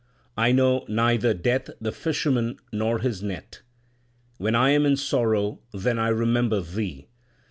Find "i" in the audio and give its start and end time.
0.35-0.51, 4.55-4.71, 5.99-6.07